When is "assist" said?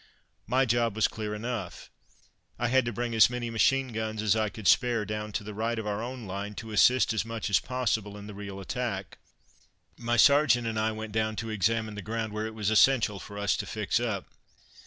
6.71-7.13